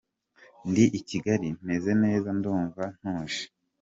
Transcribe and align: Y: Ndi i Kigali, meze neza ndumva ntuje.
Y: 0.63 0.65
Ndi 0.69 0.85
i 0.99 0.99
Kigali, 1.09 1.49
meze 1.67 1.91
neza 2.03 2.27
ndumva 2.37 2.83
ntuje. 2.99 3.43